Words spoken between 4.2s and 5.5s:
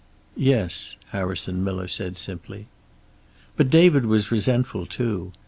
resentful, too.